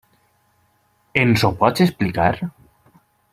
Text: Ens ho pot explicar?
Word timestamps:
Ens 1.25 1.45
ho 1.49 1.51
pot 1.61 1.83
explicar? 1.87 2.29